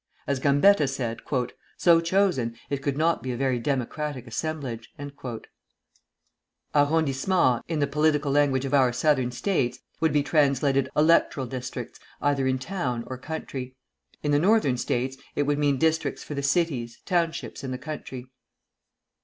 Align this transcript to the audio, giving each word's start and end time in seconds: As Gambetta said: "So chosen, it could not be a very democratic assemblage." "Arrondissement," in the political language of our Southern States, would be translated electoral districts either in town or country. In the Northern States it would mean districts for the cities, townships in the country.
As 0.25 0.39
Gambetta 0.39 0.87
said: 0.87 1.21
"So 1.77 2.01
chosen, 2.01 2.55
it 2.71 2.81
could 2.81 2.97
not 2.97 3.21
be 3.21 3.31
a 3.33 3.37
very 3.37 3.59
democratic 3.59 4.25
assemblage." 4.25 4.91
"Arrondissement," 6.73 7.61
in 7.67 7.77
the 7.77 7.85
political 7.85 8.31
language 8.31 8.65
of 8.65 8.73
our 8.73 8.91
Southern 8.91 9.29
States, 9.31 9.77
would 9.99 10.11
be 10.11 10.23
translated 10.23 10.89
electoral 10.97 11.45
districts 11.45 11.99
either 12.19 12.47
in 12.47 12.57
town 12.57 13.03
or 13.05 13.15
country. 13.19 13.75
In 14.23 14.31
the 14.31 14.39
Northern 14.39 14.77
States 14.77 15.17
it 15.35 15.43
would 15.43 15.59
mean 15.59 15.77
districts 15.77 16.23
for 16.23 16.33
the 16.33 16.41
cities, 16.41 16.97
townships 17.05 17.63
in 17.63 17.69
the 17.69 17.77
country. 17.77 18.25